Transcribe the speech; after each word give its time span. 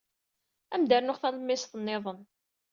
Ad 0.73 0.75
am-d-rnunt 0.79 1.19
talemmiẓt 1.21 1.73
niḍen. 1.79 2.19